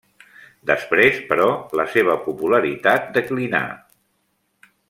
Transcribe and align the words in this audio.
Després, 0.69 1.19
però, 1.33 1.49
la 1.81 1.87
seva 1.97 2.17
popularitat 2.25 3.09
declinà. 3.19 3.65